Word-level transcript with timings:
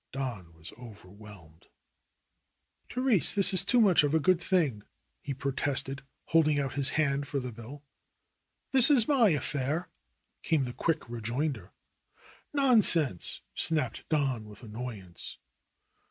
Don 0.11 0.55
was 0.55 0.73
overwhelmed. 0.79 1.67
^Therese, 2.89 3.35
this 3.35 3.53
is 3.53 3.63
too 3.63 3.79
much 3.79 4.03
of 4.03 4.15
a 4.15 4.19
good 4.19 4.41
thing," 4.41 4.81
he 5.21 5.31
pro 5.31 5.51
tested, 5.51 6.01
holding 6.25 6.57
out 6.59 6.73
his 6.73 6.89
hand 6.97 7.27
for 7.27 7.39
the 7.39 7.51
bill. 7.51 7.83
^This 8.73 8.89
is 8.89 9.07
my 9.07 9.29
affair," 9.29 9.89
came 10.41 10.63
the 10.63 10.73
quick 10.73 11.07
rejoinder. 11.07 11.71
'^Nonsense!" 12.51 13.41
snapped 13.53 14.03
Don 14.09 14.45
with 14.49 14.63
annoyance. 14.63 15.37